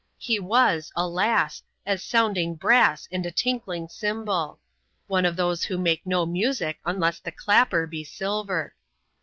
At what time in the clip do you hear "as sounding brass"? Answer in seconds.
1.85-3.07